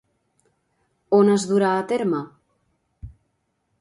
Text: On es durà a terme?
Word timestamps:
On 1.17 1.29
es 1.33 1.45
durà 1.51 1.69
a 1.75 1.85
terme? 1.91 2.23